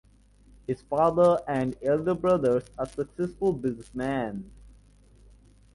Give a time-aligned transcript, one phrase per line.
[0.65, 4.49] His father and elder brothers are successful businessmen.